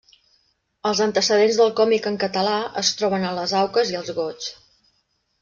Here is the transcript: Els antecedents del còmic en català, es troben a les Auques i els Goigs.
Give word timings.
Els 0.91 1.01
antecedents 1.05 1.59
del 1.59 1.69
còmic 1.81 2.07
en 2.13 2.17
català, 2.23 2.57
es 2.83 2.91
troben 3.03 3.27
a 3.29 3.35
les 3.41 3.55
Auques 3.61 3.93
i 3.93 4.01
els 4.01 4.11
Goigs. 4.23 4.51